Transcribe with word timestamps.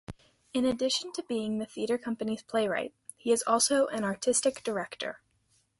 In 0.51 0.65
addition 0.65 1.11
to 1.13 1.21
being 1.21 1.59
the 1.59 1.67
theatre 1.67 1.99
company's 1.99 2.41
playwright, 2.41 2.95
he 3.17 3.31
is 3.31 3.43
also 3.45 3.85
an 3.85 4.03
artistic 4.03 4.63
director. 4.63 5.21